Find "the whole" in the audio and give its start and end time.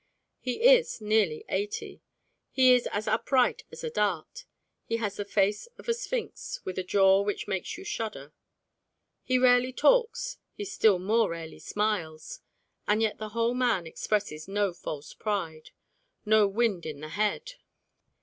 13.19-13.53